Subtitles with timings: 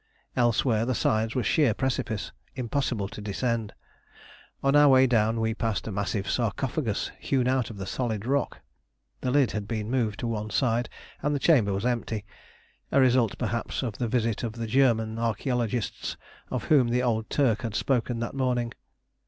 [0.35, 3.71] Elsewhere the sides were sheer precipice, impossible to descend.
[4.63, 8.61] On our way down we passed a massive sarcophagus hewn out of the solid rock.
[9.19, 10.89] The lid had been moved to one side,
[11.21, 12.25] and the chamber was empty
[12.91, 16.15] a result, perhaps, of the visit of the German archæologists
[16.49, 18.73] of whom the old Turk had spoken that morning.